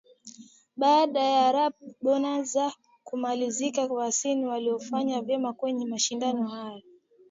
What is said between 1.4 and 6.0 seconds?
Yo Rap Bonanza kumalizika wasanii waliofanya vyema kwenye